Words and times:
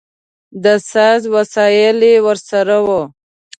د 0.63 0.65
ساز 0.91 1.21
وسایل 1.35 1.97
یې 2.09 2.15
ورسره 2.27 2.75
و. 2.85 2.87